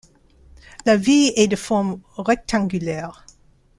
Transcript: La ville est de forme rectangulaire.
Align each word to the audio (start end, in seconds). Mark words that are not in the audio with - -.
La 0.83 0.97
ville 0.97 1.31
est 1.35 1.47
de 1.47 1.55
forme 1.55 2.01
rectangulaire. 2.17 3.23